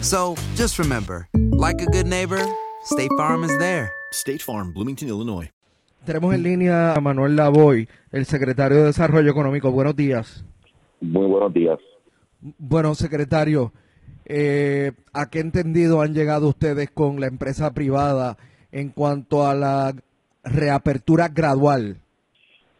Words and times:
So 0.00 0.36
just 0.54 0.78
remember, 0.78 1.28
like 1.34 1.82
a 1.82 1.86
good 1.86 2.06
neighbor, 2.06 2.40
State 2.84 3.10
Farm 3.16 3.44
is 3.44 3.56
there. 3.58 3.90
State 4.12 4.40
Farm, 4.40 4.72
Bloomington, 4.72 5.08
Illinois. 5.08 5.50
Tenemos 6.06 6.34
en 6.34 6.42
línea 6.42 6.94
a 6.94 7.00
Manuel 7.00 7.36
Lavoy, 7.36 7.88
el 8.12 8.24
secretario 8.24 8.78
de 8.78 8.84
Desarrollo 8.84 9.30
Económico. 9.30 9.70
Buenos 9.70 9.96
días. 9.96 10.44
Muy 11.00 11.26
buenos 11.26 11.52
días. 11.52 11.78
Bueno, 12.40 12.94
secretario, 12.94 13.72
eh, 14.24 14.92
¿a 15.12 15.28
qué 15.28 15.40
entendido 15.40 16.00
han 16.00 16.14
llegado 16.14 16.48
ustedes 16.48 16.90
con 16.90 17.20
la 17.20 17.26
empresa 17.26 17.74
privada 17.74 18.38
en 18.72 18.90
cuanto 18.90 19.46
a 19.46 19.54
la 19.54 19.94
reapertura 20.44 21.28
gradual? 21.28 22.00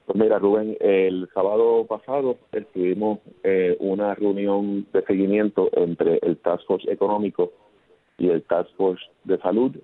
Pues 0.08 0.19
mira, 0.19 0.38
Rubén, 0.38 0.74
el 0.80 1.28
sábado 1.34 1.84
pasado 1.86 2.38
tuvimos 2.72 3.19
eh, 3.42 3.76
una 3.78 4.14
reunión 4.14 4.86
de 4.91 5.02
seguimiento 5.02 5.69
entre 5.74 6.19
el 6.22 6.38
Task 6.38 6.64
Force 6.64 6.91
Económico 6.91 7.52
y 8.16 8.30
el 8.30 8.42
Task 8.44 8.70
Force 8.78 9.04
de 9.24 9.36
Salud. 9.36 9.76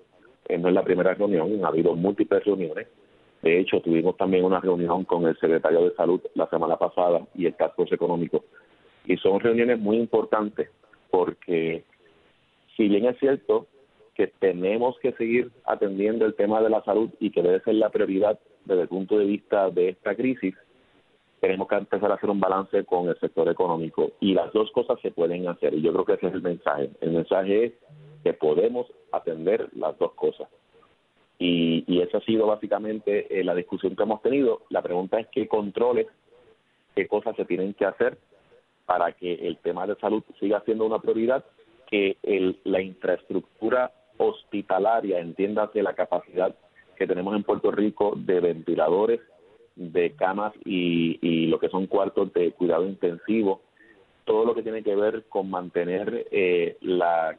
Eh, 0.49 0.57
no 0.57 0.69
es 0.69 0.73
la 0.73 0.83
primera 0.83 1.13
reunión, 1.13 1.63
ha 1.63 1.67
habido 1.67 1.95
múltiples 1.95 2.43
reuniones. 2.43 2.87
De 3.43 3.59
hecho, 3.59 3.81
tuvimos 3.81 4.17
también 4.17 4.45
una 4.45 4.59
reunión 4.59 5.03
con 5.03 5.27
el 5.27 5.37
secretario 5.37 5.83
de 5.83 5.95
Salud 5.95 6.19
la 6.33 6.49
semana 6.49 6.75
pasada 6.77 7.21
y 7.35 7.45
el 7.45 7.53
Task 7.53 7.75
Force 7.75 7.93
Económico. 7.93 8.45
Y 9.05 9.17
son 9.17 9.39
reuniones 9.39 9.77
muy 9.77 9.97
importantes 9.97 10.71
porque, 11.11 11.83
si 12.75 12.87
bien 12.87 13.05
es 13.05 13.19
cierto 13.19 13.67
que 14.15 14.25
tenemos 14.39 14.97
que 15.01 15.11
seguir 15.11 15.51
atendiendo 15.65 16.25
el 16.25 16.33
tema 16.33 16.63
de 16.63 16.71
la 16.71 16.83
salud 16.83 17.11
y 17.19 17.29
que 17.29 17.43
debe 17.43 17.59
ser 17.59 17.75
la 17.75 17.91
prioridad 17.91 18.39
desde 18.65 18.83
el 18.83 18.87
punto 18.87 19.17
de 19.17 19.25
vista 19.25 19.69
de 19.69 19.89
esta 19.89 20.15
crisis, 20.15 20.55
tenemos 21.39 21.67
que 21.67 21.75
empezar 21.75 22.11
a 22.11 22.15
hacer 22.15 22.29
un 22.29 22.39
balance 22.39 22.83
con 22.85 23.07
el 23.07 23.19
sector 23.19 23.47
económico 23.49 24.11
y 24.19 24.33
las 24.33 24.51
dos 24.53 24.71
cosas 24.71 24.99
se 25.01 25.11
pueden 25.11 25.47
hacer 25.47 25.73
y 25.73 25.81
yo 25.81 25.93
creo 25.93 26.05
que 26.05 26.13
ese 26.13 26.27
es 26.27 26.33
el 26.33 26.41
mensaje. 26.41 26.89
El 27.01 27.11
mensaje 27.11 27.65
es 27.65 27.73
que 28.23 28.33
podemos 28.33 28.87
atender 29.11 29.69
las 29.75 29.97
dos 29.99 30.13
cosas. 30.13 30.47
Y, 31.37 32.01
esa 32.01 32.17
ha 32.17 32.21
sido 32.21 32.47
básicamente 32.47 33.27
eh, 33.29 33.43
la 33.43 33.53
discusión 33.53 33.95
que 33.95 34.03
hemos 34.03 34.21
tenido. 34.21 34.61
La 34.69 34.81
pregunta 34.81 35.19
es 35.19 35.27
qué 35.27 35.47
controles, 35.47 36.07
qué 36.95 37.07
cosas 37.07 37.35
se 37.35 37.45
tienen 37.45 37.73
que 37.73 37.85
hacer 37.85 38.17
para 38.85 39.11
que 39.11 39.33
el 39.33 39.57
tema 39.57 39.85
de 39.85 39.95
salud 39.95 40.23
siga 40.39 40.61
siendo 40.61 40.85
una 40.85 40.99
prioridad, 40.99 41.43
que 41.87 42.17
el, 42.23 42.59
la 42.63 42.81
infraestructura 42.81 43.91
hospitalaria, 44.17 45.19
entiéndase 45.19 45.83
la 45.83 45.93
capacidad 45.93 46.55
que 46.95 47.07
tenemos 47.07 47.35
en 47.35 47.43
Puerto 47.43 47.71
Rico 47.71 48.13
de 48.15 48.39
ventiladores, 48.39 49.21
de 49.75 50.15
camas 50.15 50.53
y, 50.63 51.19
y 51.21 51.47
lo 51.47 51.59
que 51.59 51.69
son 51.69 51.87
cuartos 51.87 52.33
de 52.33 52.51
cuidado 52.51 52.85
intensivo, 52.85 53.61
todo 54.23 54.45
lo 54.45 54.55
que 54.55 54.63
tiene 54.63 54.83
que 54.83 54.95
ver 54.95 55.25
con 55.29 55.49
mantener 55.49 56.27
eh, 56.31 56.77
la, 56.81 57.37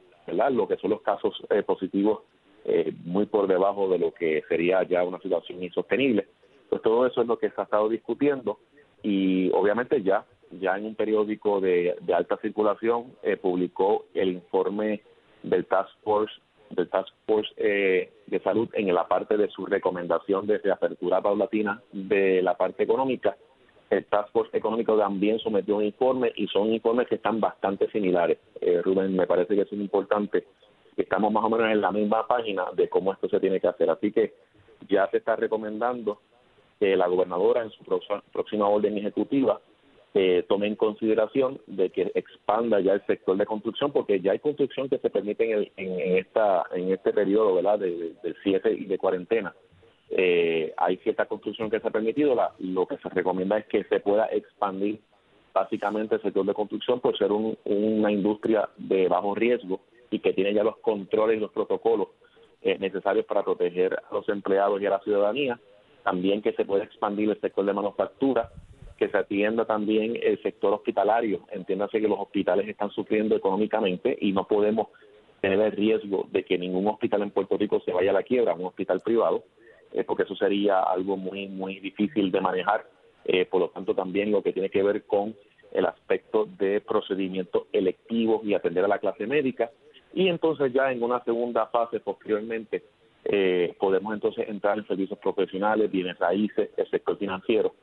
lo 0.50 0.68
que 0.68 0.76
son 0.76 0.90
los 0.90 1.02
casos 1.02 1.34
eh, 1.50 1.62
positivos 1.62 2.20
eh, 2.64 2.92
muy 3.04 3.26
por 3.26 3.46
debajo 3.46 3.88
de 3.88 3.98
lo 3.98 4.12
que 4.12 4.42
sería 4.48 4.82
ya 4.84 5.04
una 5.04 5.20
situación 5.20 5.62
insostenible. 5.62 6.26
Pues 6.68 6.82
todo 6.82 7.06
eso 7.06 7.22
es 7.22 7.28
lo 7.28 7.38
que 7.38 7.50
se 7.50 7.60
ha 7.60 7.64
estado 7.64 7.88
discutiendo 7.88 8.58
y 9.02 9.50
obviamente 9.52 10.02
ya 10.02 10.24
ya 10.50 10.76
en 10.76 10.86
un 10.86 10.94
periódico 10.94 11.60
de, 11.60 11.96
de 12.00 12.14
alta 12.14 12.36
circulación 12.38 13.12
eh, 13.22 13.36
publicó 13.36 14.06
el 14.14 14.28
informe 14.30 15.02
del 15.42 15.66
Task 15.66 15.90
Force 16.02 16.34
del 16.70 16.88
Task 16.88 17.12
Force 17.26 17.52
eh, 17.56 18.10
de 18.26 18.40
Salud 18.40 18.68
en 18.74 18.92
la 18.94 19.06
parte 19.06 19.36
de 19.36 19.48
su 19.48 19.66
recomendación 19.66 20.46
de 20.46 20.58
reapertura 20.58 21.20
paulatina 21.20 21.80
de 21.92 22.42
la 22.42 22.56
parte 22.56 22.82
económica. 22.82 23.36
El 23.88 24.04
Task 24.06 24.32
Force 24.32 24.56
Económico 24.56 24.98
también 24.98 25.38
sometió 25.38 25.76
un 25.76 25.84
informe 25.84 26.32
y 26.34 26.48
son 26.48 26.72
informes 26.72 27.06
que 27.06 27.16
están 27.16 27.40
bastante 27.40 27.88
similares. 27.90 28.38
Eh, 28.60 28.82
Rubén, 28.82 29.14
me 29.14 29.26
parece 29.26 29.54
que 29.54 29.62
es 29.62 29.72
importante 29.72 30.44
que 30.96 31.02
estamos 31.02 31.32
más 31.32 31.44
o 31.44 31.50
menos 31.50 31.70
en 31.70 31.80
la 31.80 31.92
misma 31.92 32.26
página 32.26 32.64
de 32.74 32.88
cómo 32.88 33.12
esto 33.12 33.28
se 33.28 33.38
tiene 33.38 33.60
que 33.60 33.68
hacer. 33.68 33.88
Así 33.90 34.10
que 34.10 34.34
ya 34.88 35.08
se 35.10 35.18
está 35.18 35.36
recomendando 35.36 36.20
que 36.80 36.96
la 36.96 37.06
gobernadora 37.06 37.62
en 37.62 37.70
su 37.70 37.84
próxima, 37.84 38.68
orden 38.68 38.98
ejecutiva 38.98 39.60
eh, 40.18 40.46
tome 40.48 40.66
en 40.66 40.76
consideración 40.76 41.60
de 41.66 41.90
que 41.90 42.10
expanda 42.14 42.80
ya 42.80 42.94
el 42.94 43.04
sector 43.04 43.36
de 43.36 43.44
construcción, 43.44 43.92
porque 43.92 44.18
ya 44.18 44.32
hay 44.32 44.38
construcción 44.38 44.88
que 44.88 44.96
se 44.96 45.10
permite 45.10 45.44
en, 45.44 45.58
el, 45.58 45.72
en, 45.76 46.00
en 46.00 46.16
esta 46.16 46.64
en 46.72 46.90
este 46.90 47.12
periodo 47.12 47.54
¿verdad? 47.54 47.78
De, 47.78 48.14
cierre 48.42 48.72
y 48.72 48.86
de 48.86 48.96
cuarentena. 48.96 49.54
Eh, 50.08 50.72
hay 50.78 50.96
cierta 50.98 51.26
construcción 51.26 51.68
que 51.68 51.80
se 51.80 51.88
ha 51.88 51.90
permitido, 51.90 52.34
la, 52.34 52.52
lo 52.60 52.86
que 52.86 52.96
se 52.96 53.10
recomienda 53.10 53.58
es 53.58 53.66
que 53.66 53.84
se 53.84 54.00
pueda 54.00 54.24
expandir 54.32 55.00
básicamente 55.52 56.14
el 56.14 56.22
sector 56.22 56.46
de 56.46 56.54
construcción 56.54 57.00
por 57.00 57.18
ser 57.18 57.30
un, 57.30 57.58
una 57.66 58.10
industria 58.10 58.70
de 58.78 59.08
bajo 59.08 59.34
riesgo 59.34 59.80
y 60.10 60.20
que 60.20 60.32
tiene 60.32 60.54
ya 60.54 60.64
los 60.64 60.78
controles 60.78 61.36
y 61.36 61.40
los 61.40 61.52
protocolos 61.52 62.08
eh, 62.62 62.78
necesarios 62.78 63.26
para 63.26 63.42
proteger 63.42 63.94
a 63.94 64.14
los 64.14 64.26
empleados 64.30 64.80
y 64.80 64.86
a 64.86 64.90
la 64.90 65.00
ciudadanía. 65.00 65.60
También 66.04 66.40
que 66.40 66.52
se 66.52 66.64
pueda 66.64 66.84
expandir 66.84 67.28
el 67.28 67.40
sector 67.40 67.66
de 67.66 67.74
manufactura, 67.74 68.50
que 68.96 69.08
se 69.08 69.16
atienda 69.16 69.64
también 69.64 70.18
el 70.22 70.40
sector 70.42 70.72
hospitalario. 70.72 71.40
Entiéndase 71.50 72.00
que 72.00 72.08
los 72.08 72.18
hospitales 72.18 72.68
están 72.68 72.90
sufriendo 72.90 73.36
económicamente 73.36 74.16
y 74.20 74.32
no 74.32 74.46
podemos 74.46 74.88
tener 75.40 75.60
el 75.60 75.72
riesgo 75.72 76.26
de 76.30 76.44
que 76.44 76.58
ningún 76.58 76.88
hospital 76.88 77.22
en 77.22 77.30
Puerto 77.30 77.56
Rico 77.56 77.80
se 77.84 77.92
vaya 77.92 78.10
a 78.10 78.14
la 78.14 78.22
quiebra, 78.22 78.54
un 78.54 78.64
hospital 78.64 79.00
privado, 79.00 79.44
eh, 79.92 80.04
porque 80.04 80.22
eso 80.22 80.34
sería 80.34 80.80
algo 80.80 81.16
muy, 81.16 81.46
muy 81.48 81.78
difícil 81.80 82.32
de 82.32 82.40
manejar. 82.40 82.86
Eh, 83.24 83.44
por 83.44 83.60
lo 83.60 83.68
tanto, 83.68 83.94
también 83.94 84.32
lo 84.32 84.42
que 84.42 84.52
tiene 84.52 84.70
que 84.70 84.82
ver 84.82 85.04
con 85.04 85.34
el 85.72 85.84
aspecto 85.84 86.48
de 86.58 86.80
procedimientos 86.80 87.64
electivos 87.72 88.44
y 88.44 88.54
atender 88.54 88.84
a 88.84 88.88
la 88.88 88.98
clase 88.98 89.26
médica. 89.26 89.70
Y 90.14 90.28
entonces 90.28 90.72
ya 90.72 90.90
en 90.90 91.02
una 91.02 91.22
segunda 91.24 91.66
fase, 91.66 92.00
posteriormente, 92.00 92.84
eh, 93.24 93.74
podemos 93.78 94.14
entonces 94.14 94.48
entrar 94.48 94.78
en 94.78 94.86
servicios 94.86 95.18
profesionales, 95.18 95.90
bienes 95.90 96.18
raíces, 96.18 96.70
el 96.76 96.88
sector 96.88 97.18
financiero 97.18 97.74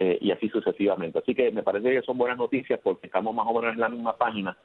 eh, 0.00 0.16
y 0.18 0.30
así 0.30 0.48
sucesivamente. 0.48 1.18
Así 1.18 1.34
que 1.34 1.50
me 1.52 1.62
parece 1.62 1.90
que 1.90 2.00
son 2.00 2.16
buenas 2.16 2.38
noticias 2.38 2.80
porque 2.82 3.06
estamos 3.06 3.34
más 3.34 3.46
o 3.46 3.52
menos 3.52 3.74
en 3.74 3.80
la 3.80 3.90
misma 3.90 4.16
página 4.16 4.56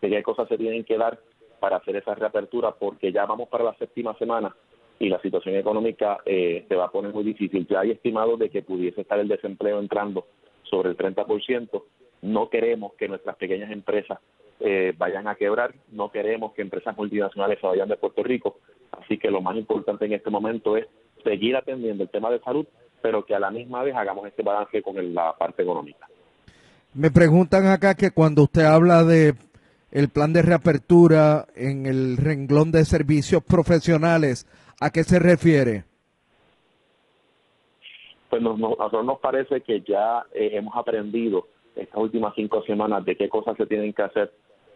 de 0.00 0.08
qué 0.08 0.22
cosas 0.22 0.48
se 0.48 0.56
tienen 0.56 0.84
que 0.84 0.96
dar 0.96 1.18
para 1.58 1.78
hacer 1.78 1.96
esa 1.96 2.14
reapertura 2.14 2.70
porque 2.72 3.10
ya 3.10 3.26
vamos 3.26 3.48
para 3.48 3.64
la 3.64 3.74
séptima 3.74 4.16
semana 4.18 4.54
y 5.00 5.08
la 5.08 5.20
situación 5.20 5.56
económica 5.56 6.18
eh, 6.24 6.64
se 6.68 6.76
va 6.76 6.84
a 6.84 6.90
poner 6.92 7.12
muy 7.12 7.24
difícil. 7.24 7.66
Ya 7.68 7.80
hay 7.80 7.90
estimados 7.90 8.38
de 8.38 8.50
que 8.50 8.62
pudiese 8.62 9.00
estar 9.00 9.18
el 9.18 9.26
desempleo 9.26 9.80
entrando 9.80 10.28
sobre 10.62 10.90
el 10.90 10.96
30%. 10.96 11.82
No 12.22 12.48
queremos 12.48 12.94
que 12.94 13.08
nuestras 13.08 13.34
pequeñas 13.34 13.72
empresas 13.72 14.20
eh, 14.60 14.94
vayan 14.96 15.26
a 15.26 15.34
quebrar, 15.34 15.74
no 15.90 16.12
queremos 16.12 16.52
que 16.52 16.62
empresas 16.62 16.96
multinacionales 16.96 17.58
se 17.60 17.66
vayan 17.66 17.88
de 17.88 17.96
Puerto 17.96 18.22
Rico. 18.22 18.58
Así 18.92 19.18
que 19.18 19.32
lo 19.32 19.40
más 19.40 19.56
importante 19.56 20.04
en 20.04 20.12
este 20.12 20.30
momento 20.30 20.76
es 20.76 20.86
seguir 21.24 21.56
atendiendo 21.56 22.04
el 22.04 22.10
tema 22.10 22.30
de 22.30 22.38
salud, 22.38 22.66
pero 23.04 23.24
que 23.24 23.34
a 23.34 23.38
la 23.38 23.50
misma 23.50 23.82
vez 23.82 23.94
hagamos 23.94 24.26
este 24.26 24.42
balance 24.42 24.82
con 24.82 25.14
la 25.14 25.36
parte 25.36 25.62
económica. 25.62 26.08
Me 26.94 27.10
preguntan 27.10 27.66
acá 27.66 27.94
que 27.94 28.12
cuando 28.12 28.44
usted 28.44 28.64
habla 28.64 29.04
de 29.04 29.34
el 29.92 30.08
plan 30.08 30.32
de 30.32 30.40
reapertura 30.42 31.44
en 31.54 31.84
el 31.84 32.16
renglón 32.16 32.72
de 32.72 32.84
servicios 32.84 33.42
profesionales, 33.44 34.46
¿A 34.80 34.90
qué 34.90 35.04
se 35.04 35.18
refiere? 35.18 35.84
Pues 38.28 38.42
nos, 38.42 38.56
a 38.56 38.58
nosotros 38.58 39.04
nos 39.04 39.20
parece 39.20 39.60
que 39.60 39.80
ya 39.82 40.24
eh, 40.34 40.50
hemos 40.52 40.76
aprendido 40.76 41.46
estas 41.76 41.96
últimas 41.96 42.34
cinco 42.34 42.62
semanas 42.64 43.04
de 43.04 43.16
qué 43.16 43.28
cosas 43.28 43.56
se 43.56 43.66
tienen 43.66 43.92
que 43.92 44.02
hacer 44.02 44.32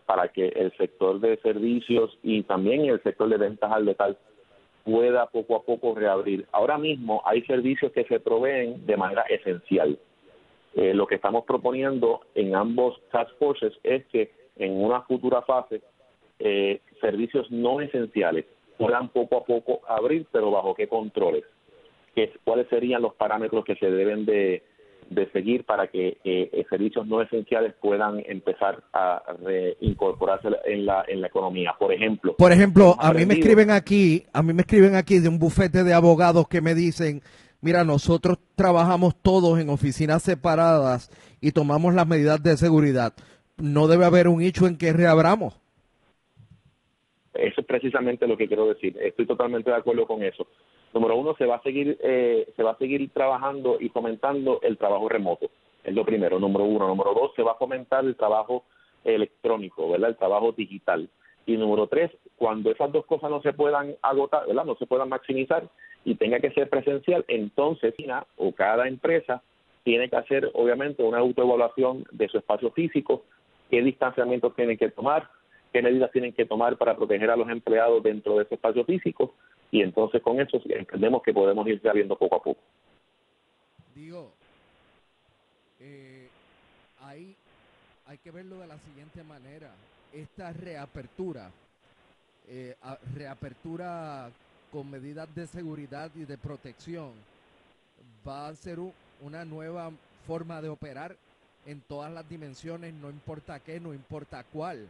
para 0.06 0.28
que 0.28 0.48
el 0.48 0.74
sector 0.76 1.20
de 1.20 1.36
servicios 1.38 2.16
y 2.22 2.42
también 2.44 2.86
el 2.86 3.02
sector 3.02 3.28
de 3.28 3.36
ventas 3.36 3.70
al 3.70 3.86
detal 3.86 4.16
pueda 4.88 5.26
poco 5.26 5.54
a 5.54 5.62
poco 5.62 5.94
reabrir. 5.94 6.46
Ahora 6.50 6.78
mismo 6.78 7.20
hay 7.26 7.42
servicios 7.42 7.92
que 7.92 8.04
se 8.04 8.20
proveen 8.20 8.86
de 8.86 8.96
manera 8.96 9.22
esencial. 9.28 9.98
Eh, 10.74 10.94
lo 10.94 11.06
que 11.06 11.16
estamos 11.16 11.44
proponiendo 11.44 12.20
en 12.34 12.54
ambos 12.54 12.98
task 13.12 13.30
forces 13.38 13.74
es 13.82 14.06
que 14.06 14.30
en 14.56 14.82
una 14.82 15.02
futura 15.02 15.42
fase 15.42 15.82
eh, 16.38 16.80
servicios 17.02 17.50
no 17.50 17.82
esenciales 17.82 18.46
puedan 18.78 19.10
poco 19.10 19.36
a 19.36 19.44
poco 19.44 19.80
abrir, 19.86 20.26
pero 20.32 20.50
bajo 20.50 20.74
qué 20.74 20.88
controles, 20.88 21.44
¿Qué, 22.14 22.32
cuáles 22.42 22.66
serían 22.68 23.02
los 23.02 23.14
parámetros 23.14 23.66
que 23.66 23.76
se 23.76 23.90
deben 23.90 24.24
de, 24.24 24.62
seguir 25.32 25.64
para 25.64 25.88
que 25.88 26.18
eh, 26.24 26.64
servicios 26.68 27.06
no 27.06 27.22
esenciales 27.22 27.74
puedan 27.80 28.22
empezar 28.26 28.82
a 28.92 29.22
reincorporarse 29.42 30.48
en 30.66 30.86
la 30.86 31.04
en 31.08 31.20
la 31.20 31.28
economía. 31.28 31.74
Por 31.78 31.92
ejemplo, 31.92 32.34
por 32.36 32.52
ejemplo, 32.52 32.96
a 32.98 33.12
mí 33.12 33.26
me 33.26 33.34
escriben 33.34 33.70
aquí, 33.70 34.24
a 34.32 34.42
mí 34.42 34.52
me 34.52 34.62
escriben 34.62 34.94
aquí 34.94 35.18
de 35.18 35.28
un 35.28 35.38
bufete 35.38 35.84
de 35.84 35.94
abogados 35.94 36.48
que 36.48 36.60
me 36.60 36.74
dicen, 36.74 37.22
mira, 37.60 37.84
nosotros 37.84 38.38
trabajamos 38.54 39.16
todos 39.20 39.58
en 39.58 39.68
oficinas 39.70 40.22
separadas 40.22 41.10
y 41.40 41.52
tomamos 41.52 41.94
las 41.94 42.06
medidas 42.06 42.42
de 42.42 42.56
seguridad. 42.56 43.12
No 43.56 43.88
debe 43.88 44.04
haber 44.04 44.28
un 44.28 44.42
hecho 44.42 44.66
en 44.66 44.76
que 44.76 44.92
reabramos. 44.92 45.60
Eso 47.34 47.60
es 47.60 47.66
precisamente 47.66 48.26
lo 48.26 48.36
que 48.36 48.48
quiero 48.48 48.68
decir. 48.68 48.96
Estoy 49.00 49.26
totalmente 49.26 49.70
de 49.70 49.76
acuerdo 49.76 50.06
con 50.06 50.22
eso. 50.22 50.46
Número 50.94 51.16
uno, 51.16 51.34
se 51.36 51.46
va 51.46 51.56
a 51.56 51.62
seguir, 51.62 51.98
eh, 52.02 52.50
se 52.56 52.62
va 52.62 52.72
a 52.72 52.78
seguir 52.78 53.10
trabajando 53.12 53.76
y 53.80 53.88
fomentando 53.90 54.60
el 54.62 54.78
trabajo 54.78 55.08
remoto. 55.08 55.50
Es 55.84 55.94
lo 55.94 56.04
primero, 56.04 56.38
número 56.38 56.64
uno. 56.64 56.88
Número 56.88 57.14
dos, 57.14 57.32
se 57.36 57.42
va 57.42 57.52
a 57.52 57.56
fomentar 57.56 58.04
el 58.04 58.16
trabajo 58.16 58.64
electrónico, 59.04 59.90
¿verdad? 59.90 60.10
El 60.10 60.16
trabajo 60.16 60.52
digital. 60.52 61.08
Y 61.46 61.56
número 61.56 61.86
tres, 61.86 62.10
cuando 62.36 62.70
esas 62.70 62.92
dos 62.92 63.06
cosas 63.06 63.30
no 63.30 63.40
se 63.42 63.52
puedan 63.52 63.94
agotar, 64.02 64.46
¿verdad? 64.46 64.64
No 64.64 64.76
se 64.76 64.86
puedan 64.86 65.08
maximizar 65.08 65.68
y 66.04 66.14
tenga 66.14 66.40
que 66.40 66.50
ser 66.50 66.68
presencial, 66.68 67.24
entonces 67.28 67.94
o 68.36 68.52
cada 68.52 68.86
empresa 68.86 69.42
tiene 69.82 70.08
que 70.08 70.16
hacer, 70.16 70.50
obviamente, 70.54 71.02
una 71.02 71.18
autoevaluación 71.18 72.04
de 72.12 72.28
su 72.28 72.38
espacio 72.38 72.70
físico, 72.72 73.24
qué 73.70 73.82
distanciamientos 73.82 74.54
tiene 74.54 74.76
que 74.76 74.90
tomar, 74.90 75.28
qué 75.72 75.82
medidas 75.82 76.12
tienen 76.12 76.32
que 76.32 76.44
tomar 76.44 76.76
para 76.76 76.96
proteger 76.96 77.30
a 77.30 77.36
los 77.36 77.48
empleados 77.48 78.02
dentro 78.02 78.36
de 78.36 78.44
ese 78.44 78.54
espacio 78.54 78.84
físico 78.84 79.34
y 79.70 79.82
entonces 79.82 80.22
con 80.22 80.40
eso 80.40 80.60
entendemos 80.66 81.22
que 81.22 81.32
podemos 81.32 81.66
ir 81.68 81.80
sabiendo 81.82 82.16
poco 82.16 82.36
a 82.36 82.42
poco. 82.42 82.60
Digo, 83.94 84.32
eh, 85.80 86.28
hay, 87.00 87.34
hay 88.06 88.18
que 88.18 88.30
verlo 88.30 88.58
de 88.58 88.66
la 88.66 88.78
siguiente 88.78 89.22
manera. 89.22 89.70
Esta 90.12 90.52
reapertura, 90.52 91.50
eh, 92.48 92.76
reapertura 93.14 94.30
con 94.72 94.90
medidas 94.90 95.32
de 95.34 95.46
seguridad 95.46 96.10
y 96.14 96.24
de 96.24 96.38
protección, 96.38 97.12
va 98.26 98.48
a 98.48 98.54
ser 98.54 98.78
una 99.20 99.44
nueva 99.44 99.90
forma 100.26 100.60
de 100.60 100.68
operar 100.68 101.16
en 101.66 101.80
todas 101.82 102.12
las 102.12 102.28
dimensiones, 102.28 102.94
no 102.94 103.10
importa 103.10 103.60
qué, 103.60 103.80
no 103.80 103.92
importa 103.92 104.44
cuál. 104.52 104.88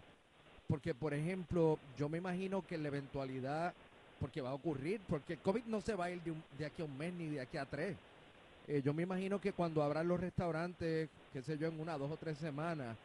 Porque, 0.69 0.95
por 0.95 1.15
ejemplo, 1.15 1.79
yo 1.97 2.09
me 2.09 2.19
imagino 2.19 2.65
que 2.67 2.79
la 2.79 2.89
eventualidad, 2.89 3.73
porque 4.21 4.41
va 4.41 4.51
a 4.51 4.55
ocurrir, 4.55 5.01
porque 5.09 5.35
el 5.35 5.39
COVID 5.41 5.65
no 5.65 5.81
se 5.81 5.95
va 5.95 6.07
a 6.07 6.11
ir 6.11 6.21
de, 6.59 6.67
aquí 6.67 6.83
a 6.83 6.85
un 6.85 6.97
mes 6.97 7.13
ni 7.13 7.27
de 7.29 7.41
aquí 7.41 7.57
a 7.57 7.65
tres. 7.65 7.97
Eh, 8.67 8.83
yo 8.85 8.93
me 8.93 9.03
imagino 9.03 9.41
que 9.41 9.53
cuando 9.53 9.83
abran 9.83 10.09
los 10.09 10.21
restaurantes, 10.21 11.09
qué 11.33 11.43
sé 11.43 11.57
yo, 11.59 11.69
en 11.69 11.81
una, 11.81 11.97
dos 11.97 12.11
o 12.11 12.17
tres 12.17 12.39
semanas, 12.39 12.97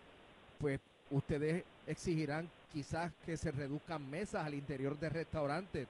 pues 0.60 0.80
ustedes 1.12 1.64
exigirán 1.88 2.50
quizás 2.72 3.12
que 3.26 3.38
se 3.38 3.52
reduzcan 3.52 4.10
mesas 4.10 4.46
al 4.46 4.56
interior 4.56 4.98
del 5.00 5.12
restaurante, 5.12 5.88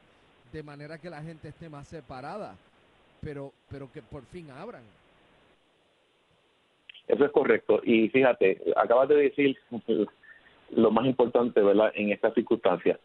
de 0.52 0.64
manera 0.64 1.00
que 1.00 1.10
la 1.10 1.24
gente 1.24 1.48
esté 1.48 1.70
más 1.70 1.88
separada, 1.88 2.56
pero, 3.22 3.52
pero 3.70 3.92
que 3.92 4.02
por 4.02 4.24
fin 4.26 4.52
abran. 4.52 4.84
Eso 7.08 7.26
es 7.26 7.32
correcto. 7.32 7.82
Y 7.84 8.10
fíjate, 8.10 8.62
acabas 8.76 9.10
de 9.10 9.16
decir 9.16 9.58
lo 10.72 10.92
más 10.92 11.06
importante, 11.06 11.62
¿verdad?, 11.62 11.92
en 11.96 12.12
estas 12.12 12.34
circunstancias. 12.34 13.00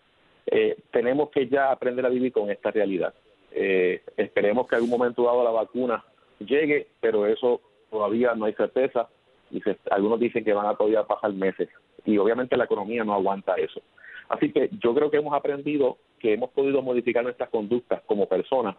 Eh, 0.50 0.76
tenemos 0.90 1.30
que 1.30 1.46
ya 1.46 1.70
aprender 1.70 2.06
a 2.06 2.08
vivir 2.08 2.32
con 2.32 2.50
esta 2.50 2.70
realidad. 2.70 3.12
Eh, 3.52 4.02
esperemos 4.16 4.66
que 4.66 4.76
algún 4.76 4.90
momento 4.90 5.24
dado 5.24 5.44
la 5.44 5.50
vacuna 5.50 6.04
llegue, 6.38 6.88
pero 7.00 7.26
eso 7.26 7.60
todavía 7.90 8.34
no 8.34 8.46
hay 8.46 8.54
certeza 8.54 9.08
y 9.50 9.62
algunos 9.90 10.20
dicen 10.20 10.44
que 10.44 10.52
van 10.52 10.66
a 10.66 10.74
todavía 10.74 11.04
pasar 11.04 11.32
meses 11.32 11.68
y 12.04 12.16
obviamente 12.18 12.56
la 12.56 12.64
economía 12.64 13.04
no 13.04 13.14
aguanta 13.14 13.54
eso. 13.56 13.80
Así 14.28 14.52
que 14.52 14.70
yo 14.80 14.94
creo 14.94 15.10
que 15.10 15.18
hemos 15.18 15.34
aprendido 15.34 15.98
que 16.18 16.34
hemos 16.34 16.50
podido 16.50 16.82
modificar 16.82 17.24
nuestras 17.24 17.50
conductas 17.50 18.02
como 18.06 18.26
personas 18.26 18.76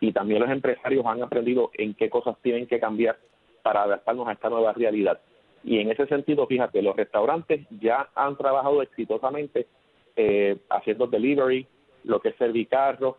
y 0.00 0.12
también 0.12 0.40
los 0.40 0.50
empresarios 0.50 1.06
han 1.06 1.22
aprendido 1.22 1.70
en 1.74 1.94
qué 1.94 2.10
cosas 2.10 2.36
tienen 2.42 2.66
que 2.66 2.80
cambiar 2.80 3.18
para 3.62 3.84
adaptarnos 3.84 4.26
a 4.26 4.32
esta 4.32 4.50
nueva 4.50 4.72
realidad. 4.72 5.20
Y 5.64 5.78
en 5.78 5.90
ese 5.90 6.06
sentido, 6.06 6.46
fíjate, 6.48 6.82
los 6.82 6.96
restaurantes 6.96 7.64
ya 7.80 8.08
han 8.16 8.36
trabajado 8.36 8.82
exitosamente 8.82 9.66
eh, 10.16 10.56
haciendo 10.70 11.06
delivery, 11.06 11.66
lo 12.04 12.20
que 12.20 12.30
es 12.30 12.36
servicarro, 12.36 13.18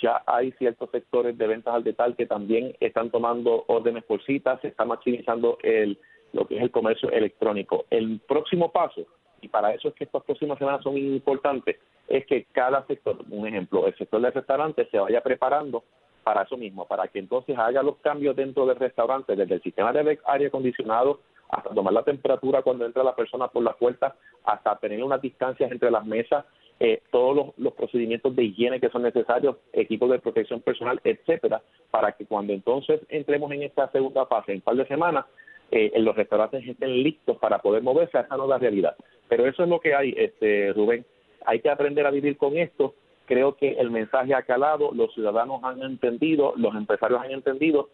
ya 0.00 0.22
hay 0.26 0.52
ciertos 0.52 0.90
sectores 0.90 1.36
de 1.36 1.46
ventas 1.46 1.74
al 1.74 1.84
detal 1.84 2.16
que 2.16 2.26
también 2.26 2.74
están 2.80 3.10
tomando 3.10 3.64
órdenes 3.66 4.04
por 4.04 4.22
cita, 4.24 4.58
se 4.60 4.68
está 4.68 4.84
maximizando 4.84 5.58
el, 5.62 5.98
lo 6.32 6.46
que 6.46 6.56
es 6.56 6.62
el 6.62 6.70
comercio 6.70 7.10
electrónico. 7.10 7.84
El 7.90 8.20
próximo 8.26 8.72
paso, 8.72 9.02
y 9.40 9.48
para 9.48 9.74
eso 9.74 9.88
es 9.88 9.94
que 9.94 10.04
estas 10.04 10.24
próximas 10.24 10.58
semanas 10.58 10.82
son 10.82 10.96
importantes, 10.96 11.76
es 12.08 12.26
que 12.26 12.44
cada 12.52 12.86
sector, 12.86 13.18
un 13.30 13.46
ejemplo, 13.46 13.86
el 13.86 13.96
sector 13.96 14.20
del 14.20 14.32
restaurante 14.32 14.88
se 14.90 14.98
vaya 14.98 15.22
preparando 15.22 15.84
para 16.22 16.42
eso 16.42 16.56
mismo, 16.56 16.86
para 16.86 17.08
que 17.08 17.18
entonces 17.18 17.56
haga 17.58 17.82
los 17.82 17.96
cambios 17.98 18.34
dentro 18.34 18.66
del 18.66 18.76
restaurante, 18.76 19.36
desde 19.36 19.54
el 19.54 19.62
sistema 19.62 19.92
de 19.92 20.18
aire 20.24 20.46
acondicionado 20.46 21.20
hasta 21.48 21.70
tomar 21.70 21.92
la 21.92 22.02
temperatura 22.02 22.62
cuando 22.62 22.86
entra 22.86 23.04
la 23.04 23.14
persona 23.14 23.48
por 23.48 23.62
la 23.62 23.74
puerta, 23.74 24.16
hasta 24.44 24.76
tener 24.76 25.02
unas 25.02 25.20
distancias 25.20 25.70
entre 25.70 25.90
las 25.90 26.04
mesas, 26.04 26.44
eh, 26.80 27.02
todos 27.10 27.54
los, 27.56 27.72
procedimientos 27.74 28.34
de 28.34 28.44
higiene 28.44 28.80
que 28.80 28.90
son 28.90 29.02
necesarios, 29.02 29.56
equipos 29.72 30.10
de 30.10 30.18
protección 30.18 30.60
personal, 30.60 31.00
etcétera, 31.04 31.62
para 31.90 32.12
que 32.12 32.26
cuando 32.26 32.52
entonces 32.52 33.00
entremos 33.08 33.50
en 33.52 33.62
esta 33.62 33.90
segunda 33.92 34.26
fase, 34.26 34.52
en 34.52 34.58
un 34.58 34.62
par 34.62 34.76
de 34.76 34.86
semanas, 34.86 35.26
eh, 35.70 35.92
en 35.94 36.04
los 36.04 36.16
restaurantes 36.16 36.66
estén 36.66 37.02
listos 37.02 37.36
para 37.38 37.58
poder 37.58 37.82
moverse 37.82 38.18
a 38.18 38.22
esa 38.22 38.36
nueva 38.36 38.58
realidad. 38.58 38.96
Pero 39.28 39.46
eso 39.46 39.62
es 39.62 39.68
lo 39.68 39.80
que 39.80 39.94
hay, 39.94 40.14
este 40.16 40.72
Rubén. 40.72 41.04
Hay 41.46 41.60
que 41.60 41.70
aprender 41.70 42.06
a 42.06 42.10
vivir 42.10 42.36
con 42.36 42.56
esto. 42.56 42.94
Creo 43.26 43.56
que 43.56 43.72
el 43.72 43.90
mensaje 43.90 44.34
ha 44.34 44.42
calado, 44.42 44.90
los 44.92 45.14
ciudadanos 45.14 45.62
han 45.64 45.80
entendido, 45.82 46.52
los 46.56 46.74
empresarios 46.74 47.20
han 47.22 47.30
entendido 47.30 47.88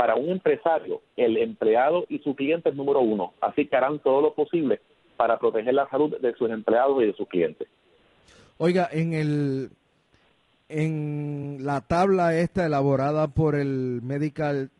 para 0.00 0.14
un 0.14 0.30
empresario, 0.30 1.02
el 1.14 1.36
empleado 1.36 2.06
y 2.08 2.20
su 2.20 2.34
cliente 2.34 2.70
es 2.70 2.74
número 2.74 3.00
uno. 3.00 3.34
Así 3.38 3.66
que 3.66 3.76
harán 3.76 3.98
todo 3.98 4.22
lo 4.22 4.32
posible 4.32 4.80
para 5.18 5.38
proteger 5.38 5.74
la 5.74 5.90
salud 5.90 6.18
de 6.18 6.32
sus 6.36 6.48
empleados 6.48 7.02
y 7.02 7.06
de 7.08 7.12
sus 7.12 7.28
clientes. 7.28 7.68
Oiga, 8.56 8.88
en 8.90 9.12
el 9.12 9.70
en 10.70 11.58
la 11.66 11.82
tabla 11.82 12.34
esta 12.34 12.64
elaborada 12.64 13.28
por 13.28 13.54
el 13.54 14.00
Medical 14.02 14.70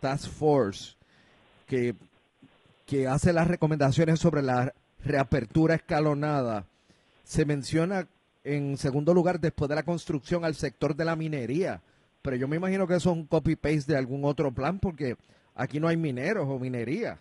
Task 0.00 0.30
Force 0.32 0.96
que, 1.66 1.92
que 2.86 3.06
hace 3.06 3.34
las 3.34 3.46
recomendaciones 3.46 4.18
sobre 4.18 4.40
la 4.40 4.72
reapertura 5.04 5.74
escalonada, 5.74 6.64
se 7.22 7.44
menciona 7.44 8.06
en 8.44 8.78
segundo 8.78 9.12
lugar 9.12 9.40
después 9.40 9.68
de 9.68 9.74
la 9.74 9.82
construcción 9.82 10.42
al 10.42 10.54
sector 10.54 10.96
de 10.96 11.04
la 11.04 11.16
minería. 11.16 11.82
Pero 12.24 12.36
yo 12.36 12.48
me 12.48 12.56
imagino 12.56 12.86
que 12.86 12.94
eso 12.94 13.10
es 13.10 13.16
un 13.18 13.26
copy-paste 13.26 13.92
de 13.92 13.98
algún 13.98 14.24
otro 14.24 14.50
plan 14.50 14.78
porque 14.80 15.14
aquí 15.54 15.78
no 15.78 15.88
hay 15.88 15.98
mineros 15.98 16.46
o 16.48 16.58
minería. 16.58 17.18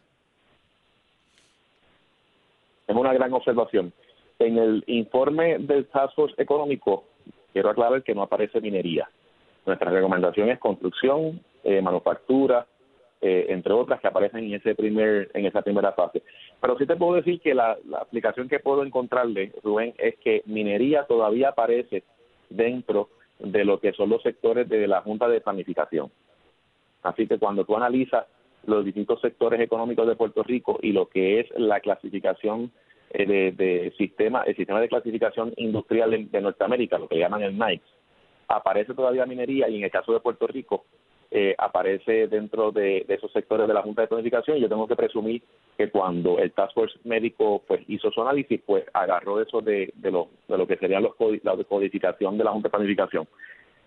Es 2.87 2.95
una 2.95 3.13
gran 3.13 3.33
observación. 3.33 3.91
En 4.39 4.57
el 4.57 4.81
informe 4.87 5.57
del 5.59 5.87
Task 5.87 6.17
económico, 6.37 7.03
quiero 7.51 7.69
aclarar 7.69 8.01
que 8.01 8.15
no 8.15 8.23
aparece 8.23 8.61
minería. 8.61 9.09
Nuestra 9.65 9.91
recomendación 9.91 10.47
es 10.47 10.59
construcción, 10.59 11.41
eh, 11.65 11.81
manufactura, 11.81 12.65
eh, 13.21 13.47
entre 13.49 13.73
otras 13.73 13.99
que 13.99 14.07
aparecen 14.07 14.45
en 14.45 14.53
ese 14.53 14.73
primer 14.73 15.31
en 15.33 15.45
esa 15.45 15.61
primera 15.61 15.91
fase. 15.91 16.23
Pero 16.61 16.77
sí 16.77 16.85
te 16.85 16.95
puedo 16.95 17.15
decir 17.15 17.41
que 17.41 17.53
la, 17.53 17.77
la 17.89 17.97
aplicación 17.97 18.47
que 18.47 18.59
puedo 18.59 18.85
encontrarle, 18.85 19.51
Rubén, 19.63 19.93
es 19.97 20.15
que 20.19 20.43
minería 20.45 21.03
todavía 21.03 21.49
aparece 21.49 22.03
dentro 22.49 23.09
de 23.43 23.65
lo 23.65 23.79
que 23.79 23.93
son 23.93 24.09
los 24.09 24.21
sectores 24.23 24.67
de 24.69 24.87
la 24.87 25.01
Junta 25.01 25.27
de 25.27 25.41
Planificación. 25.41 26.11
Así 27.03 27.27
que 27.27 27.37
cuando 27.37 27.65
tú 27.65 27.75
analizas 27.75 28.25
los 28.65 28.85
distintos 28.85 29.19
sectores 29.19 29.59
económicos 29.59 30.07
de 30.07 30.15
Puerto 30.15 30.41
Rico 30.41 30.79
y 30.81 30.93
lo 30.93 31.09
que 31.09 31.41
es 31.41 31.47
la 31.57 31.81
clasificación 31.81 32.71
eh, 33.09 33.25
de, 33.25 33.51
de, 33.51 33.93
sistema, 33.97 34.43
el 34.43 34.55
sistema 34.55 34.79
de 34.79 34.87
clasificación 34.87 35.53
industrial 35.57 36.11
de, 36.11 36.25
de 36.25 36.41
Norteamérica, 36.41 36.97
lo 36.97 37.09
que 37.09 37.19
llaman 37.19 37.43
el 37.43 37.59
NICE, 37.59 37.83
aparece 38.47 38.93
todavía 38.93 39.25
minería 39.25 39.67
y 39.67 39.77
en 39.77 39.83
el 39.83 39.91
caso 39.91 40.13
de 40.13 40.21
Puerto 40.21 40.47
Rico 40.47 40.85
eh, 41.35 41.55
aparece 41.57 42.27
dentro 42.27 42.71
de, 42.71 43.05
de, 43.07 43.15
esos 43.15 43.31
sectores 43.31 43.67
de 43.67 43.73
la 43.73 43.81
Junta 43.81 44.03
de 44.03 44.07
Planificación. 44.07 44.59
Yo 44.59 44.69
tengo 44.69 44.87
que 44.87 44.95
presumir 44.95 45.41
que 45.75 45.89
cuando 45.89 46.37
el 46.37 46.51
Task 46.51 46.75
Force 46.75 46.99
médico 47.05 47.63
pues 47.67 47.81
hizo 47.87 48.11
su 48.11 48.21
análisis, 48.21 48.61
pues 48.63 48.85
agarró 48.93 49.41
eso 49.41 49.59
de, 49.59 49.91
de, 49.95 50.11
lo, 50.11 50.29
de 50.47 50.59
lo 50.59 50.67
que 50.67 50.77
sería 50.77 50.99
los 50.99 51.13
la 51.41 51.55
codificación 51.63 52.37
de 52.37 52.43
la 52.43 52.51
Junta 52.51 52.67
de 52.67 52.73
Planificación. 52.73 53.27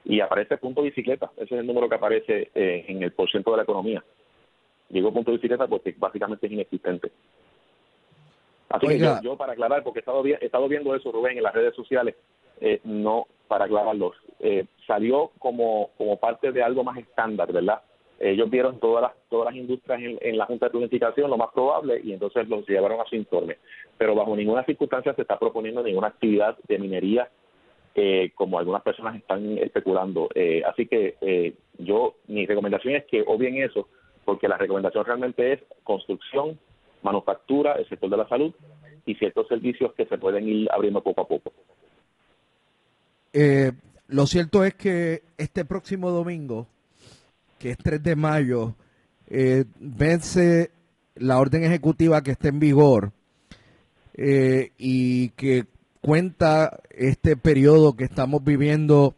Y 0.04 0.18
aparece 0.18 0.56
punto 0.56 0.82
bicicleta, 0.82 1.30
ese 1.36 1.54
es 1.54 1.60
el 1.60 1.66
número 1.68 1.88
que 1.88 1.94
aparece 1.94 2.50
eh, 2.52 2.84
en 2.88 3.04
el 3.04 3.12
porcentaje 3.12 3.52
de 3.52 3.56
la 3.58 3.62
economía. 3.62 4.02
Digo 4.88 5.12
punto 5.12 5.30
bicicleta 5.30 5.68
porque 5.68 5.94
básicamente 5.96 6.46
es 6.48 6.52
inexistente. 6.52 7.12
Así 8.70 8.88
que 8.88 8.98
yo, 8.98 9.20
yo, 9.22 9.36
para 9.36 9.52
aclarar, 9.52 9.84
porque 9.84 10.00
he 10.00 10.02
estado, 10.02 10.26
he 10.26 10.44
estado 10.44 10.66
viendo 10.66 10.96
eso, 10.96 11.12
Rubén, 11.12 11.36
en 11.36 11.44
las 11.44 11.54
redes 11.54 11.76
sociales, 11.76 12.16
eh, 12.60 12.80
no, 12.82 13.28
para 13.46 13.66
aclararlo, 13.66 14.14
eh, 14.40 14.66
salió 14.86 15.30
como, 15.38 15.90
como 15.96 16.16
parte 16.18 16.52
de 16.52 16.62
algo 16.62 16.84
más 16.84 16.98
estándar, 16.98 17.52
¿verdad? 17.52 17.80
Ellos 18.18 18.48
vieron 18.48 18.80
todas 18.80 19.02
las, 19.02 19.12
todas 19.28 19.46
las 19.46 19.56
industrias 19.56 20.00
en, 20.00 20.18
en, 20.22 20.38
la 20.38 20.46
Junta 20.46 20.66
de 20.66 20.70
Planificación, 20.70 21.28
lo 21.30 21.36
más 21.36 21.50
probable, 21.52 22.00
y 22.02 22.12
entonces 22.12 22.48
los 22.48 22.66
llevaron 22.66 23.00
a 23.00 23.04
su 23.04 23.14
informe. 23.14 23.58
Pero 23.98 24.14
bajo 24.14 24.34
ninguna 24.34 24.64
circunstancia 24.64 25.14
se 25.14 25.22
está 25.22 25.38
proponiendo 25.38 25.82
ninguna 25.82 26.08
actividad 26.08 26.56
de 26.66 26.78
minería, 26.78 27.28
eh, 27.98 28.32
como 28.34 28.58
algunas 28.58 28.82
personas 28.82 29.16
están 29.16 29.56
especulando. 29.56 30.28
Eh, 30.34 30.62
así 30.66 30.86
que 30.86 31.16
eh, 31.22 31.54
yo, 31.78 32.16
mi 32.26 32.44
recomendación 32.44 32.94
es 32.94 33.06
que 33.06 33.24
obvien 33.26 33.56
eso, 33.56 33.88
porque 34.22 34.48
la 34.48 34.58
recomendación 34.58 35.06
realmente 35.06 35.54
es 35.54 35.60
construcción, 35.82 36.58
manufactura, 37.02 37.72
el 37.72 37.88
sector 37.88 38.10
de 38.10 38.18
la 38.18 38.28
salud 38.28 38.52
y 39.06 39.14
ciertos 39.14 39.48
servicios 39.48 39.94
que 39.94 40.04
se 40.04 40.18
pueden 40.18 40.46
ir 40.46 40.68
abriendo 40.72 41.02
poco 41.02 41.22
a 41.22 41.28
poco. 41.28 41.52
Lo 44.08 44.26
cierto 44.26 44.64
es 44.64 44.74
que 44.74 45.24
este 45.36 45.64
próximo 45.64 46.10
domingo, 46.10 46.68
que 47.58 47.70
es 47.72 47.78
3 47.78 48.00
de 48.02 48.14
mayo, 48.14 48.76
eh, 49.26 49.64
vence 49.80 50.70
la 51.16 51.38
orden 51.40 51.64
ejecutiva 51.64 52.22
que 52.22 52.30
está 52.30 52.48
en 52.48 52.60
vigor 52.60 53.12
eh, 54.14 54.70
y 54.78 55.30
que 55.30 55.66
cuenta 56.00 56.78
este 56.90 57.36
periodo 57.36 57.96
que 57.96 58.04
estamos 58.04 58.44
viviendo 58.44 59.16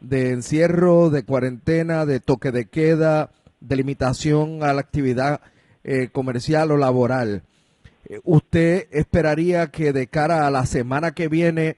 de 0.00 0.30
encierro, 0.30 1.10
de 1.10 1.24
cuarentena, 1.24 2.06
de 2.06 2.20
toque 2.20 2.52
de 2.52 2.66
queda, 2.66 3.32
de 3.60 3.74
limitación 3.74 4.62
a 4.62 4.72
la 4.72 4.80
actividad 4.80 5.40
eh, 5.82 6.10
comercial 6.12 6.70
o 6.70 6.76
laboral. 6.76 7.42
¿Usted 8.22 8.86
esperaría 8.92 9.66
que 9.66 9.92
de 9.92 10.06
cara 10.06 10.46
a 10.46 10.50
la 10.52 10.64
semana 10.64 11.12
que 11.12 11.28
viene 11.28 11.76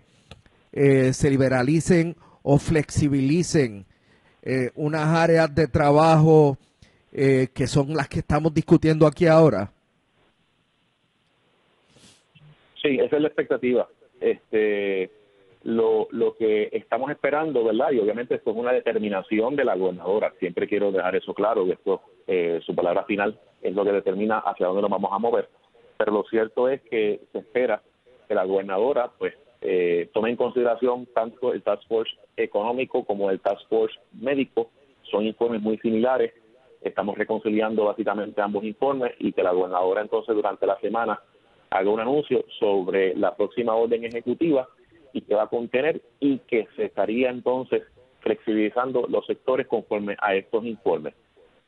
se 0.72 1.28
liberalicen 1.28 2.14
o 2.42 2.58
flexibilicen 2.58 3.84
eh, 4.42 4.70
unas 4.74 5.06
áreas 5.06 5.54
de 5.54 5.66
trabajo 5.66 6.56
eh, 7.12 7.48
que 7.54 7.66
son 7.66 7.94
las 7.94 8.08
que 8.08 8.20
estamos 8.20 8.54
discutiendo 8.54 9.06
aquí 9.06 9.26
ahora? 9.26 9.72
Sí, 12.80 12.98
esa 12.98 13.16
es 13.16 13.22
la 13.22 13.28
expectativa. 13.28 13.88
Este, 14.20 15.10
lo, 15.64 16.08
lo 16.10 16.36
que 16.36 16.70
estamos 16.72 17.10
esperando, 17.10 17.64
¿verdad? 17.64 17.90
Y 17.92 17.98
obviamente 17.98 18.34
esto 18.34 18.50
es 18.50 18.56
una 18.56 18.72
determinación 18.72 19.56
de 19.56 19.64
la 19.64 19.76
gobernadora. 19.76 20.32
Siempre 20.38 20.66
quiero 20.66 20.90
dejar 20.90 21.16
eso 21.16 21.34
claro, 21.34 21.66
que 21.66 21.72
esto, 21.72 22.00
eh, 22.26 22.60
su 22.64 22.74
palabra 22.74 23.04
final 23.04 23.38
es 23.60 23.74
lo 23.74 23.84
que 23.84 23.92
determina 23.92 24.38
hacia 24.38 24.66
dónde 24.66 24.82
nos 24.82 24.90
vamos 24.90 25.10
a 25.12 25.18
mover. 25.18 25.48
Pero 25.98 26.12
lo 26.12 26.24
cierto 26.24 26.68
es 26.68 26.80
que 26.82 27.20
se 27.32 27.38
espera 27.38 27.82
que 28.26 28.34
la 28.34 28.44
gobernadora, 28.44 29.10
pues, 29.18 29.34
eh, 29.62 30.08
tome 30.12 30.30
en 30.30 30.36
consideración 30.36 31.06
tanto 31.14 31.52
el 31.52 31.62
Task 31.62 31.86
Force 31.86 32.12
económico 32.36 33.04
como 33.04 33.30
el 33.30 33.40
Task 33.40 33.68
Force 33.68 33.98
médico. 34.12 34.70
Son 35.10 35.24
informes 35.24 35.60
muy 35.60 35.78
similares. 35.78 36.32
Estamos 36.80 37.18
reconciliando 37.18 37.84
básicamente 37.84 38.40
ambos 38.40 38.64
informes 38.64 39.12
y 39.18 39.32
que 39.32 39.42
la 39.42 39.52
gobernadora 39.52 40.00
entonces 40.00 40.34
durante 40.34 40.66
la 40.66 40.78
semana 40.80 41.20
haga 41.68 41.90
un 41.90 42.00
anuncio 42.00 42.44
sobre 42.58 43.14
la 43.14 43.36
próxima 43.36 43.74
orden 43.74 44.04
ejecutiva 44.04 44.66
y 45.12 45.20
que 45.22 45.34
va 45.34 45.44
a 45.44 45.48
contener 45.48 46.00
y 46.20 46.38
que 46.38 46.66
se 46.76 46.86
estaría 46.86 47.30
entonces 47.30 47.82
flexibilizando 48.20 49.06
los 49.08 49.26
sectores 49.26 49.66
conforme 49.66 50.16
a 50.20 50.34
estos 50.34 50.64
informes. 50.64 51.14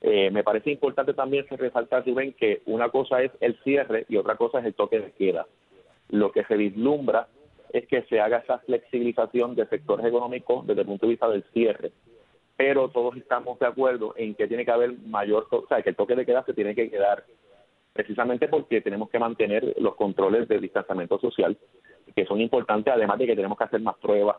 Eh, 0.00 0.30
me 0.30 0.42
parece 0.42 0.70
importante 0.70 1.14
también 1.14 1.46
resaltar, 1.49 2.04
Rubén, 2.06 2.32
que 2.32 2.62
una 2.66 2.88
cosa 2.88 3.22
es 3.22 3.30
el 3.40 3.56
cierre 3.62 4.04
y 4.08 4.16
otra 4.16 4.37
cosa 4.37 4.58
es 4.58 4.64
el 4.66 4.75
toque 4.75 4.99
de 4.99 5.12
queda. 5.12 5.46
Lo 6.08 6.32
que 6.32 6.44
se 6.44 6.56
vislumbra 6.56 7.28
es 7.72 7.86
que 7.86 8.02
se 8.02 8.20
haga 8.20 8.38
esa 8.38 8.58
flexibilización 8.58 9.54
de 9.54 9.66
sectores 9.66 10.06
económicos 10.06 10.66
desde 10.66 10.82
el 10.82 10.86
punto 10.86 11.06
de 11.06 11.10
vista 11.10 11.28
del 11.28 11.44
cierre. 11.52 11.92
Pero 12.56 12.90
todos 12.90 13.16
estamos 13.16 13.58
de 13.58 13.66
acuerdo 13.66 14.14
en 14.16 14.34
que 14.34 14.46
tiene 14.46 14.64
que 14.64 14.70
haber 14.70 14.92
mayor, 15.06 15.46
o 15.50 15.66
sea, 15.68 15.82
que 15.82 15.90
el 15.90 15.96
toque 15.96 16.14
de 16.14 16.26
queda 16.26 16.44
se 16.44 16.54
tiene 16.54 16.74
que 16.74 16.90
quedar 16.90 17.24
precisamente 17.92 18.48
porque 18.48 18.80
tenemos 18.80 19.10
que 19.10 19.18
mantener 19.18 19.74
los 19.78 19.96
controles 19.96 20.48
de 20.48 20.58
distanciamiento 20.58 21.18
social, 21.18 21.56
que 22.14 22.26
son 22.26 22.40
importantes, 22.40 22.92
además 22.92 23.18
de 23.18 23.26
que 23.26 23.36
tenemos 23.36 23.58
que 23.58 23.64
hacer 23.64 23.80
más 23.80 23.96
pruebas, 23.96 24.36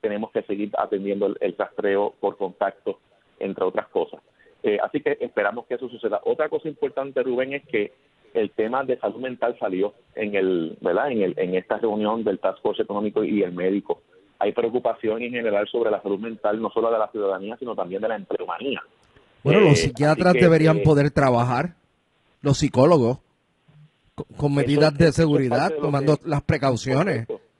tenemos 0.00 0.30
que 0.30 0.42
seguir 0.42 0.70
atendiendo 0.78 1.26
el, 1.26 1.36
el 1.40 1.56
rastreo 1.56 2.14
por 2.18 2.36
contacto, 2.36 2.98
entre 3.38 3.64
otras 3.64 3.88
cosas. 3.88 4.20
Eh, 4.62 4.78
así 4.82 5.00
que 5.00 5.16
esperamos 5.20 5.66
que 5.66 5.74
eso 5.74 5.88
suceda. 5.88 6.20
Otra 6.24 6.48
cosa 6.48 6.68
importante, 6.68 7.22
Rubén, 7.22 7.54
es 7.54 7.66
que 7.66 7.92
el 8.34 8.50
tema 8.50 8.84
de 8.84 8.98
salud 8.98 9.20
mental 9.20 9.56
salió 9.58 9.94
en 10.14 10.34
el, 10.34 10.76
¿verdad? 10.80 11.10
En, 11.10 11.22
el, 11.22 11.34
en 11.36 11.54
esta 11.54 11.78
reunión 11.78 12.24
del 12.24 12.38
Task 12.38 12.60
Force 12.62 12.82
Económico 12.82 13.24
y 13.24 13.42
el 13.42 13.52
médico. 13.52 14.02
Hay 14.38 14.52
preocupación 14.52 15.22
en 15.22 15.32
general 15.32 15.68
sobre 15.68 15.90
la 15.90 16.00
salud 16.02 16.18
mental, 16.18 16.60
no 16.60 16.70
solo 16.70 16.90
de 16.90 16.98
la 16.98 17.08
ciudadanía, 17.08 17.56
sino 17.58 17.74
también 17.74 18.00
de 18.00 18.08
la 18.08 18.16
empleomanía. 18.16 18.82
Bueno, 19.42 19.60
los 19.60 19.78
psiquiatras 19.78 20.34
que, 20.34 20.40
deberían 20.40 20.78
eh, 20.78 20.82
poder 20.82 21.10
trabajar, 21.10 21.74
los 22.42 22.58
psicólogos, 22.58 23.18
con, 24.14 24.26
con 24.36 24.54
medidas 24.54 24.94
eso, 24.94 25.04
de 25.04 25.12
seguridad, 25.12 25.70
de 25.70 25.76
tomando 25.76 26.16
que, 26.16 26.28
las 26.28 26.42
precauciones. 26.42 27.26
Correcto. 27.26 27.50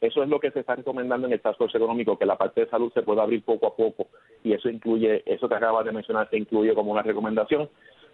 Eso 0.00 0.22
es 0.22 0.28
lo 0.28 0.38
que 0.38 0.50
se 0.50 0.60
está 0.60 0.74
recomendando 0.76 1.26
en 1.26 1.32
el 1.32 1.40
Task 1.40 1.58
Force 1.58 1.76
Económico, 1.76 2.18
que 2.18 2.26
la 2.26 2.36
parte 2.36 2.60
de 2.60 2.70
salud 2.70 2.92
se 2.92 3.02
pueda 3.02 3.22
abrir 3.22 3.42
poco 3.42 3.66
a 3.66 3.74
poco, 3.74 4.08
y 4.44 4.52
eso 4.52 4.68
incluye, 4.68 5.22
eso 5.26 5.48
que 5.48 5.54
acabas 5.54 5.84
de 5.84 5.92
mencionar, 5.92 6.28
se 6.30 6.36
incluye 6.36 6.74
como 6.74 6.92
una 6.92 7.02
recomendación, 7.02 7.68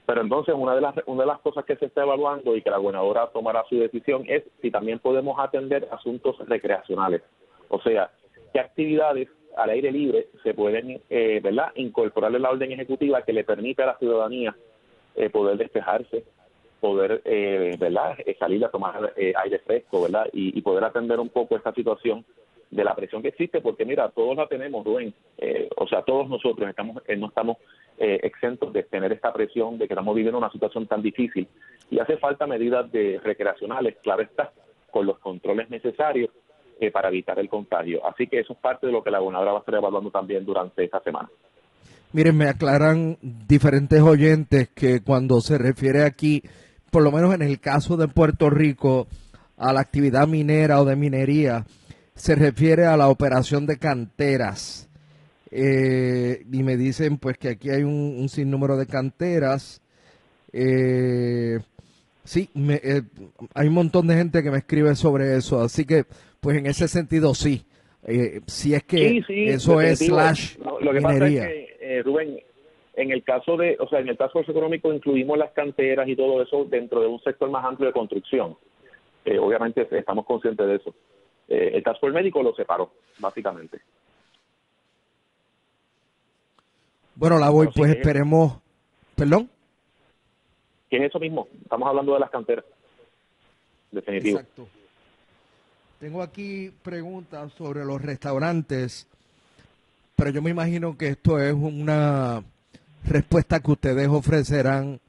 pero 0.07 0.23
entonces 0.23 0.55
una 0.57 0.75
de 0.75 0.81
las 0.81 0.95
una 1.07 1.23
de 1.23 1.29
las 1.29 1.41
cosas 1.41 1.65
que 1.65 1.77
se 1.77 1.87
está 1.87 2.03
evaluando 2.03 2.57
y 2.57 2.63
que 2.63 2.71
la 2.71 2.79
gobernadora 2.79 3.29
tomará 3.29 3.65
su 3.69 3.77
decisión 3.77 4.25
es 4.27 4.43
si 4.61 4.71
también 4.71 4.99
podemos 4.99 5.39
atender 5.39 5.89
asuntos 5.91 6.37
recreacionales. 6.49 7.23
O 7.69 7.81
sea, 7.81 8.11
qué 8.53 8.61
actividades 8.61 9.29
al 9.57 9.71
aire 9.71 9.93
libre 9.93 10.29
se 10.43 10.55
pueden 10.55 11.01
eh, 11.09 11.41
¿verdad? 11.43 11.73
incorporar 11.77 12.35
en 12.35 12.43
la 12.43 12.51
orden 12.51 12.73
ejecutiva 12.73 13.23
que 13.23 13.33
le 13.33 13.45
permita 13.45 13.85
a 13.85 13.87
la 13.87 13.99
ciudadanía 13.99 14.57
eh, 15.15 15.31
poder 15.31 15.59
despejarse, 15.59 16.25
poder 16.81 17.21
eh, 17.25 17.77
¿verdad? 17.79 18.17
salir 18.39 18.65
a 18.65 18.71
tomar 18.71 19.13
eh, 19.17 19.35
aire 19.37 19.59
fresco 19.61 20.03
¿verdad? 20.03 20.27
Y, 20.33 20.59
y 20.59 20.63
poder 20.63 20.85
atender 20.85 21.21
un 21.21 21.29
poco 21.29 21.57
esta 21.57 21.73
situación 21.75 22.25
de 22.73 22.85
la 22.85 22.97
presión 22.97 23.23
que 23.23 23.29
existe, 23.29 23.61
porque 23.61 23.85
mira, 23.85 24.09
todos 24.09 24.35
la 24.35 24.47
tenemos, 24.49 24.85
Rubén, 24.85 25.15
eh, 25.37 25.69
o 25.77 25.87
sea, 25.87 26.03
todos 26.03 26.29
nosotros 26.29 26.69
estamos, 26.69 27.03
eh, 27.07 27.17
no 27.17 27.29
estamos 27.29 27.59
eh, 28.05 28.19
exentos 28.25 28.73
de 28.73 28.83
tener 28.83 29.13
esta 29.13 29.33
presión 29.33 29.79
de 29.79 29.87
que 29.87 29.95
estamos 29.95 30.17
viviendo 30.17 30.37
una 30.37 30.51
situación 30.51 30.89
tan 30.89 31.03
difícil 31.03 31.47
y 31.89 32.01
hace 32.01 32.17
falta 32.17 32.49
medidas 32.49 32.91
de 32.91 33.21
recreacionales, 33.23 33.99
claro 34.03 34.23
está, 34.23 34.51
con 34.91 35.07
los 35.07 35.21
controles 35.21 35.71
necesarios 35.71 36.31
eh, 36.81 36.91
para 36.91 37.11
evitar 37.11 37.39
el 37.39 37.49
contagio. 37.49 38.05
Así 38.05 38.27
que 38.27 38.41
eso 38.41 38.55
es 38.55 38.59
parte 38.59 38.89
de 38.89 38.93
lo 38.93 39.05
que 39.05 39.13
la 39.13 39.21
gobernadora 39.21 39.53
va 39.53 39.59
a 39.59 39.61
estar 39.61 39.77
evaluando 39.77 40.11
también 40.11 40.45
durante 40.45 40.83
esta 40.83 41.01
semana. 41.05 41.29
Miren, 42.13 42.37
me 42.37 42.49
aclaran 42.49 43.19
diferentes 43.23 44.03
oyentes 44.03 44.71
que 44.71 45.01
cuando 45.05 45.41
se 45.41 45.57
refiere 45.57 46.03
aquí, 46.03 46.43
por 46.91 47.05
lo 47.05 47.13
menos 47.13 47.33
en 47.33 47.43
el 47.43 47.61
caso 47.61 47.97
de 47.97 48.09
Puerto 48.09 48.51
Rico, 48.51 49.07
a 49.57 49.73
la 49.73 49.81
actividad 49.81 50.27
minera 50.27 50.81
o 50.81 50.85
de 50.85 50.97
minería, 50.97 51.67
se 52.17 52.35
refiere 52.35 52.85
a 52.85 52.97
la 52.97 53.07
operación 53.07 53.65
de 53.65 53.79
canteras. 53.79 54.89
Eh, 55.55 56.47
y 56.51 56.63
me 56.63 56.79
dicen 56.79 57.19
pues 57.19 57.37
que 57.37 57.51
aquí 57.51 57.69
hay 57.69 57.83
un, 57.83 58.17
un 58.19 58.29
sinnúmero 58.31 58.79
de 58.79 58.87
canteras. 58.87 59.83
Eh, 60.51 61.59
sí, 62.25 62.49
me, 62.55 62.81
eh, 62.83 63.03
hay 63.55 63.69
un 63.69 63.75
montón 63.75 64.07
de 64.07 64.15
gente 64.15 64.43
que 64.43 64.51
me 64.51 64.59
escribe 64.59 64.95
sobre 64.97 65.37
eso, 65.37 65.61
así 65.61 65.85
que 65.85 66.05
pues 66.41 66.57
en 66.57 66.67
ese 66.67 66.89
sentido 66.89 67.35
sí. 67.35 67.67
Eh, 68.05 68.41
si 68.47 68.75
es 68.75 68.83
que 68.83 68.97
Sí, 68.97 69.23
sí, 69.29 69.45
eso 69.45 69.81
es 69.81 70.01
slash 70.01 70.57
Lo, 70.59 70.81
lo 70.81 70.93
que 70.93 71.01
pasa 71.01 71.27
es 71.29 71.33
que, 71.35 71.77
eh, 71.81 72.03
Rubén, 72.03 72.41
en 72.97 73.13
el 73.13 73.23
caso 73.23 73.57
de, 73.57 73.77
o 73.79 73.89
sea, 73.89 74.01
en 74.01 74.09
el 74.09 74.17
caso 74.17 74.41
económico 74.41 74.93
incluimos 74.93 75.39
las 75.39 75.53
canteras 75.53 76.09
y 76.09 76.17
todo 76.17 76.43
eso 76.43 76.65
dentro 76.65 77.01
de 77.01 77.07
un 77.07 77.23
sector 77.23 77.49
más 77.51 77.65
amplio 77.65 77.89
de 77.89 77.93
construcción. 77.93 78.57
Eh, 79.25 79.39
obviamente 79.39 79.87
estamos 79.93 80.27
conscientes 80.27 80.67
de 80.67 80.77
eso. 80.77 80.95
El 81.49 81.83
Force 81.83 82.11
médico 82.11 82.43
lo 82.43 82.55
separó, 82.55 82.93
básicamente. 83.19 83.79
Bueno, 87.15 87.39
la 87.39 87.51
voy, 87.51 87.67
sí 87.69 87.73
pues 87.77 87.95
esperemos. 87.95 88.59
¿Perdón? 89.15 89.49
Que 90.91 90.97
es 90.99 91.03
eso 91.05 91.19
mismo, 91.19 91.49
estamos 91.63 91.89
hablando 91.89 92.15
de 92.15 92.21
las 92.21 92.31
canteras. 92.31 92.65
Definitivo. 93.91 94.39
Exacto. 94.39 94.69
Tengo 96.01 96.23
aquí 96.23 96.73
preguntas 96.83 97.53
sobre 97.53 97.85
los 97.85 98.03
restaurantes, 98.03 99.07
pero 100.17 100.31
yo 100.31 100.43
me 100.43 100.51
imagino 100.51 100.97
que 100.99 101.09
esto 101.09 101.39
es 101.39 101.53
una 101.53 102.43
respuesta 103.05 103.61
que 103.61 103.71
ustedes 103.71 104.09
ofrecerán 104.09 105.01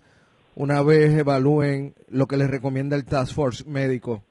una 0.55 0.83
vez 0.83 1.17
evalúen 1.17 1.95
lo 2.09 2.27
que 2.27 2.37
les 2.37 2.49
recomienda 2.49 2.95
el 2.95 3.05
Task 3.05 3.33
Force 3.33 3.63
médico. 3.67 4.21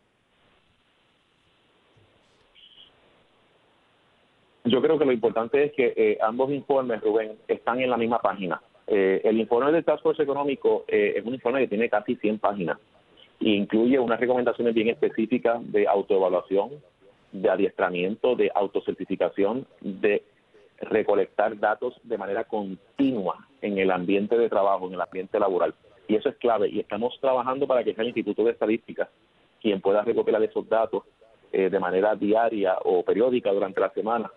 Yo 4.65 4.81
creo 4.81 4.99
que 4.99 5.05
lo 5.05 5.13
importante 5.13 5.65
es 5.65 5.73
que 5.73 5.93
eh, 5.97 6.19
ambos 6.21 6.51
informes, 6.51 7.01
Rubén, 7.01 7.33
están 7.49 7.81
en 7.81 7.91
la 7.91 7.97
misma 7.97 8.21
página. 8.21 8.63
Eh, 8.87 9.21
el 9.25 9.41
informe 9.41 9.73
del 9.73 9.85
Task 9.85 10.03
Force 10.03 10.23
Económico 10.23 10.85
eh, 10.87 11.15
es 11.17 11.25
un 11.25 11.35
informe 11.35 11.61
que 11.61 11.69
tiene 11.69 11.89
casi 11.89 12.15
100 12.17 12.39
páginas 12.39 12.79
e 13.41 13.51
incluye 13.51 13.99
unas 13.99 14.21
recomendaciones 14.21 14.75
bien 14.75 14.89
específicas 14.89 15.61
de 15.73 15.89
autoevaluación, 15.89 16.71
de 17.33 17.51
adiestramiento, 17.51 18.37
de 18.37 18.53
autocertificación, 18.55 19.67
de 19.81 20.23
recolectar 20.81 21.59
datos 21.59 21.95
de 22.05 22.19
manera 22.19 22.45
continua 22.45 23.49
en 23.63 23.79
el 23.79 23.91
ambiente 23.91 24.39
de 24.39 24.49
trabajo, 24.49 24.87
en 24.87 24.95
el 24.95 25.01
ambiente 25.01 25.41
laboral. 25.41 25.75
Y 26.07 26.15
eso 26.15 26.29
es 26.29 26.37
clave. 26.37 26.69
Y 26.69 26.81
estamos 26.81 27.19
trabajando 27.21 27.67
para 27.67 27.83
que 27.83 27.95
sea 27.95 28.03
el 28.03 28.09
Instituto 28.09 28.45
de 28.45 28.53
Estadística 28.53 29.09
quien 29.61 29.81
pueda 29.81 30.03
recopilar 30.03 30.43
esos 30.43 30.69
datos 30.69 31.05
eh, 31.53 31.71
de 31.71 31.79
manera 31.79 32.15
diaria 32.17 32.77
o 32.85 33.05
periódica 33.05 33.53
durante 33.53 33.81
la 33.81 33.91
semana 33.91 34.31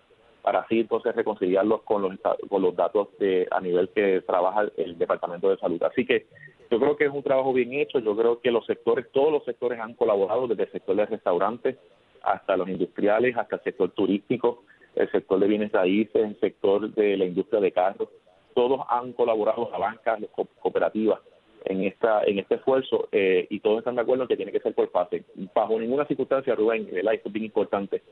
para 0.45 0.59
así 0.59 0.81
entonces 0.81 1.15
reconciliarlos 1.15 1.81
con 1.81 2.03
los 2.03 2.11
con 2.47 2.61
los 2.61 2.75
datos 2.75 3.07
de 3.17 3.47
a 3.49 3.59
nivel 3.59 3.89
que 3.89 4.21
trabaja 4.21 4.67
el 4.77 4.95
Departamento 4.95 5.49
de 5.49 5.57
Salud. 5.57 5.81
Así 5.81 6.05
que 6.05 6.27
yo 6.69 6.79
creo 6.79 6.95
que 6.95 7.05
es 7.05 7.11
un 7.11 7.23
trabajo 7.23 7.51
bien 7.51 7.73
hecho, 7.73 7.97
yo 7.97 8.15
creo 8.15 8.39
que 8.41 8.51
los 8.51 8.63
sectores, 8.67 9.07
todos 9.11 9.31
los 9.31 9.43
sectores 9.43 9.79
han 9.79 9.95
colaborado, 9.95 10.47
desde 10.47 10.65
el 10.65 10.71
sector 10.71 10.95
de 10.97 11.07
restaurantes 11.07 11.77
hasta 12.21 12.55
los 12.57 12.69
industriales, 12.69 13.35
hasta 13.35 13.55
el 13.55 13.63
sector 13.63 13.89
turístico, 13.89 14.63
el 14.95 15.09
sector 15.11 15.39
de 15.39 15.47
bienes 15.47 15.71
raíces, 15.71 16.15
el 16.23 16.39
sector 16.39 16.93
de 16.93 17.17
la 17.17 17.25
industria 17.25 17.59
de 17.59 17.71
carros, 17.71 18.09
todos 18.53 18.81
han 18.87 19.13
colaborado, 19.13 19.67
la 19.71 19.79
banca, 19.79 20.19
las 20.19 20.29
co- 20.29 20.47
cooperativas, 20.59 21.21
en 21.65 21.83
esta 21.85 22.21
en 22.23 22.37
este 22.37 22.55
esfuerzo 22.55 23.07
eh, 23.11 23.47
y 23.49 23.59
todos 23.61 23.79
están 23.79 23.95
de 23.95 24.01
acuerdo 24.01 24.21
en 24.25 24.27
que 24.27 24.37
tiene 24.37 24.51
que 24.51 24.59
ser 24.59 24.75
por 24.75 24.91
fase. 24.91 25.23
Bajo 25.55 25.79
ninguna 25.79 26.05
circunstancia, 26.05 26.53
Rubén, 26.53 26.87
¿verdad? 26.91 27.15
esto 27.15 27.29
es 27.29 27.33
bien 27.33 27.45
importante, 27.45 28.03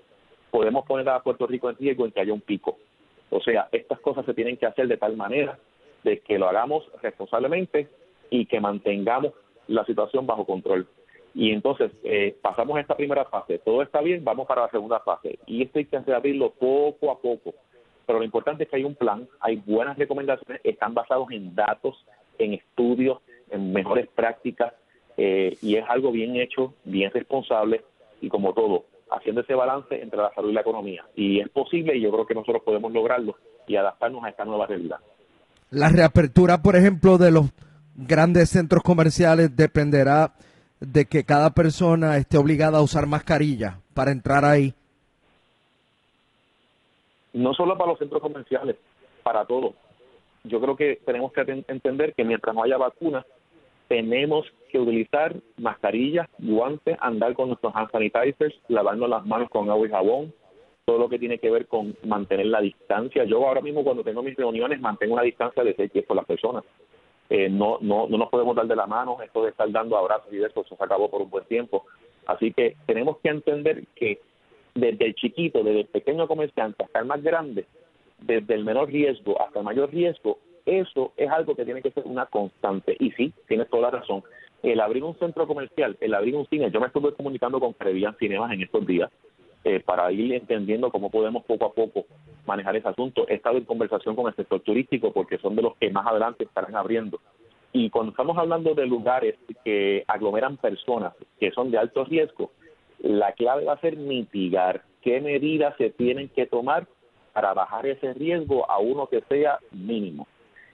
podemos 0.53 0.85
poner 0.85 1.09
a 1.09 1.23
Puerto 1.23 1.47
Rico 1.47 1.67
en 1.67 1.77
riesgo 1.77 2.05
en 2.05 2.11
que 2.11 2.21
haya 2.21 2.31
un 2.31 2.41
pico. 2.41 2.77
O 3.31 3.41
sea, 3.41 3.69
estas 3.71 3.99
cosas 4.01 4.23
se 4.23 4.35
tienen 4.35 4.55
que 4.55 4.67
hacer 4.67 4.87
de 4.87 4.97
tal 4.97 5.17
manera 5.17 5.57
de 6.03 6.19
que 6.19 6.37
lo 6.37 6.47
hagamos 6.47 6.87
responsablemente 7.01 7.87
y 8.29 8.45
que 8.45 8.59
mantengamos 8.59 9.33
la 9.67 9.83
situación 9.83 10.27
bajo 10.27 10.45
control. 10.45 10.87
Y 11.33 11.51
entonces 11.51 11.91
eh, 12.03 12.37
pasamos 12.39 12.77
a 12.77 12.81
esta 12.81 12.95
primera 12.95 13.25
fase, 13.25 13.57
todo 13.57 13.81
está 13.81 14.01
bien, 14.01 14.23
vamos 14.23 14.45
para 14.45 14.61
la 14.61 14.69
segunda 14.69 14.99
fase. 14.99 15.39
Y 15.47 15.63
esto 15.63 15.79
hay 15.79 15.85
que 15.85 15.97
abrirlo 16.13 16.51
poco 16.51 17.09
a 17.09 17.17
poco. 17.17 17.55
Pero 18.05 18.19
lo 18.19 18.25
importante 18.25 18.65
es 18.65 18.69
que 18.69 18.75
hay 18.75 18.83
un 18.83 18.93
plan, 18.93 19.27
hay 19.39 19.55
buenas 19.55 19.97
recomendaciones, 19.97 20.61
están 20.63 20.93
basados 20.93 21.31
en 21.31 21.55
datos, 21.55 22.05
en 22.37 22.53
estudios, 22.53 23.17
en 23.49 23.73
mejores 23.73 24.07
prácticas, 24.13 24.71
eh, 25.17 25.57
y 25.63 25.77
es 25.77 25.85
algo 25.89 26.11
bien 26.11 26.35
hecho, 26.35 26.75
bien 26.83 27.09
responsable, 27.09 27.81
y 28.21 28.29
como 28.29 28.53
todo, 28.53 28.85
haciendo 29.13 29.41
ese 29.41 29.53
balance 29.53 30.01
entre 30.01 30.19
la 30.19 30.33
salud 30.33 30.49
y 30.49 30.53
la 30.53 30.61
economía. 30.61 31.05
Y 31.15 31.39
es 31.39 31.49
posible, 31.49 31.95
y 31.95 32.01
yo 32.01 32.11
creo 32.11 32.25
que 32.25 32.35
nosotros 32.35 32.63
podemos 32.63 32.91
lograrlo 32.91 33.35
y 33.67 33.75
adaptarnos 33.75 34.23
a 34.23 34.29
esta 34.29 34.45
nueva 34.45 34.67
realidad. 34.67 34.97
La 35.69 35.89
reapertura, 35.89 36.61
por 36.61 36.75
ejemplo, 36.75 37.17
de 37.17 37.31
los 37.31 37.45
grandes 37.95 38.49
centros 38.49 38.83
comerciales 38.83 39.55
dependerá 39.55 40.33
de 40.79 41.05
que 41.05 41.23
cada 41.23 41.51
persona 41.51 42.17
esté 42.17 42.37
obligada 42.37 42.79
a 42.79 42.81
usar 42.81 43.07
mascarilla 43.07 43.79
para 43.93 44.11
entrar 44.11 44.45
ahí. 44.45 44.73
no 47.33 47.53
solo 47.55 47.75
para 47.77 47.91
los 47.91 47.99
centros 47.99 48.21
comerciales, 48.21 48.75
para 49.23 49.43
todos. 49.45 49.73
Yo 50.43 50.61
creo 50.61 50.75
que 50.75 50.99
tenemos 51.03 51.33
que 51.33 51.41
entender 51.67 52.13
que 52.13 52.23
mientras 52.23 52.53
no 52.53 52.63
haya 52.63 52.77
vacuna, 52.77 53.25
tenemos 53.87 54.45
que 54.73 54.79
utilizar 54.79 55.35
mascarillas, 55.57 56.27
guantes, 56.39 56.97
andar 56.99 57.35
con 57.35 57.49
nuestros 57.49 57.75
hand 57.75 57.91
sanitizers, 57.91 58.59
lavarnos 58.69 59.07
las 59.07 59.23
manos 59.23 59.47
con 59.51 59.69
agua 59.69 59.85
y 59.85 59.91
jabón, 59.91 60.33
todo 60.85 60.97
lo 60.97 61.09
que 61.09 61.19
tiene 61.19 61.37
que 61.37 61.51
ver 61.51 61.67
con 61.67 61.95
mantener 62.03 62.47
la 62.47 62.59
distancia. 62.59 63.23
Yo 63.23 63.47
ahora 63.47 63.61
mismo 63.61 63.83
cuando 63.83 64.03
tengo 64.03 64.23
mis 64.23 64.35
reuniones 64.35 64.81
mantengo 64.81 65.13
una 65.13 65.21
distancia 65.21 65.63
de 65.63 65.75
6 65.75 65.91
pies 65.91 66.07
con 66.07 66.17
las 66.17 66.25
personas. 66.25 66.63
Eh, 67.29 67.49
no, 67.49 67.77
no, 67.81 68.07
no 68.07 68.17
nos 68.17 68.29
podemos 68.29 68.55
dar 68.55 68.65
de 68.65 68.75
la 68.75 68.87
mano, 68.87 69.21
esto 69.21 69.43
de 69.43 69.51
estar 69.51 69.71
dando 69.71 69.95
abrazos 69.95 70.33
y 70.33 70.37
de 70.37 70.47
eso 70.47 70.63
se 70.63 70.75
acabó 70.83 71.07
por 71.07 71.21
un 71.21 71.29
buen 71.29 71.45
tiempo. 71.45 71.85
Así 72.25 72.51
que 72.51 72.75
tenemos 72.87 73.17
que 73.19 73.29
entender 73.29 73.83
que 73.95 74.21
desde 74.73 75.05
el 75.05 75.13
chiquito, 75.13 75.63
desde 75.63 75.81
el 75.81 75.87
pequeño 75.87 76.27
comerciante 76.27 76.83
hasta 76.83 76.99
el 76.99 77.05
más 77.05 77.21
grande, 77.21 77.67
desde 78.19 78.55
el 78.55 78.65
menor 78.65 78.89
riesgo 78.89 79.39
hasta 79.39 79.59
el 79.59 79.65
mayor 79.65 79.91
riesgo, 79.91 80.39
eso 80.65 81.13
es 81.17 81.29
algo 81.29 81.55
que 81.55 81.65
tiene 81.65 81.83
que 81.83 81.91
ser 81.91 82.03
una 82.05 82.25
constante. 82.25 82.95
Y 82.99 83.11
sí, 83.11 83.33
tienes 83.47 83.69
toda 83.69 83.83
la 83.83 83.99
razón. 83.99 84.23
El 84.63 84.79
abrir 84.79 85.03
un 85.03 85.17
centro 85.19 85.45
comercial, 85.45 85.97
el 85.99 86.13
abrir 86.13 86.35
un 86.35 86.47
cine, 86.47 86.71
yo 86.71 86.79
me 86.79 86.87
estuve 86.87 87.13
comunicando 87.13 87.59
con 87.59 87.73
Crevian 87.73 88.15
Cinemas 88.17 88.51
en 88.53 88.61
estos 88.61 88.87
días 88.87 89.11
eh, 89.65 89.81
para 89.81 90.11
ir 90.11 90.33
entendiendo 90.33 90.89
cómo 90.89 91.11
podemos 91.11 91.43
poco 91.43 91.65
a 91.65 91.73
poco 91.73 92.05
manejar 92.45 92.77
ese 92.77 92.87
asunto. 92.87 93.25
He 93.27 93.35
estado 93.35 93.57
en 93.57 93.65
conversación 93.65 94.15
con 94.15 94.27
el 94.27 94.35
sector 94.35 94.61
turístico 94.61 95.11
porque 95.11 95.37
son 95.37 95.55
de 95.55 95.63
los 95.63 95.75
que 95.75 95.89
más 95.89 96.07
adelante 96.07 96.45
estarán 96.45 96.75
abriendo. 96.75 97.19
Y 97.73 97.89
cuando 97.89 98.11
estamos 98.11 98.37
hablando 98.37 98.73
de 98.73 98.85
lugares 98.85 99.35
que 99.65 100.05
aglomeran 100.07 100.57
personas 100.57 101.13
que 101.39 101.51
son 101.51 101.69
de 101.69 101.77
alto 101.77 102.05
riesgo, 102.05 102.51
la 102.99 103.33
clave 103.33 103.65
va 103.65 103.73
a 103.73 103.81
ser 103.81 103.97
mitigar 103.97 104.83
qué 105.01 105.19
medidas 105.19 105.75
se 105.77 105.89
tienen 105.89 106.29
que 106.29 106.45
tomar 106.45 106.87
para 107.33 107.53
bajar 107.53 107.85
ese 107.85 108.13
riesgo 108.13 108.69
a 108.71 108.79
uno 108.79 109.07
que 109.07 109.21
sea 109.27 109.59
mínimo. 109.71 110.25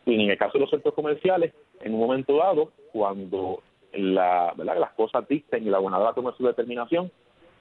Y 0.06 0.14
en 0.14 0.30
el 0.30 0.38
caso 0.38 0.54
de 0.54 0.60
los 0.60 0.70
centros 0.70 0.94
comerciales, 0.94 1.54
en 1.82 1.94
un 1.94 2.02
momento 2.02 2.38
dado, 2.38 2.72
cuando 2.92 3.62
la, 3.94 4.54
¿verdad? 4.56 4.80
las 4.80 4.94
cosas 4.94 5.28
dicten 5.28 5.66
y 5.66 5.70
la 5.70 5.80
gobernadora 5.80 6.14
tome 6.14 6.32
su 6.38 6.46
determinación 6.46 7.12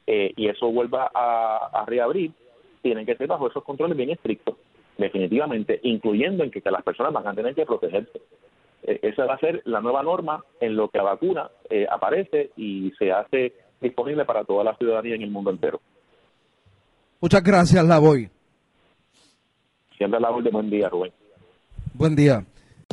eh, 0.06 0.32
y 0.36 0.48
eso 0.48 0.70
vuelva 0.70 1.10
a, 1.14 1.70
a 1.72 1.84
reabrir, 1.86 2.32
tienen 2.82 3.06
que 3.06 3.16
ser 3.16 3.26
bajo 3.26 3.48
esos 3.48 3.64
controles 3.64 3.96
bien 3.96 4.10
estrictos, 4.10 4.56
definitivamente, 4.96 5.80
incluyendo 5.82 6.44
en 6.44 6.50
que, 6.50 6.62
que 6.62 6.70
las 6.70 6.82
personas 6.82 7.12
van 7.12 7.26
a 7.26 7.34
tener 7.34 7.54
que 7.54 7.66
protegerse. 7.66 8.20
Eh, 8.84 9.00
esa 9.02 9.26
va 9.26 9.34
a 9.34 9.38
ser 9.38 9.62
la 9.64 9.80
nueva 9.80 10.02
norma 10.02 10.44
en 10.60 10.76
lo 10.76 10.88
que 10.88 10.98
la 10.98 11.04
vacuna 11.04 11.50
eh, 11.68 11.86
aparece 11.90 12.50
y 12.56 12.92
se 12.98 13.12
hace 13.12 13.52
disponible 13.80 14.24
para 14.24 14.44
toda 14.44 14.64
la 14.64 14.76
ciudadanía 14.76 15.14
en 15.14 15.22
el 15.22 15.30
mundo 15.30 15.50
entero. 15.50 15.80
Muchas 17.20 17.42
gracias, 17.42 17.84
la 17.84 17.98
voy. 17.98 18.30
Siempre 19.96 20.20
la 20.20 20.30
de 20.40 20.50
buen 20.50 20.70
día, 20.70 20.88
Rubén. 20.88 21.12
Buen 21.92 22.14
día. 22.14 22.44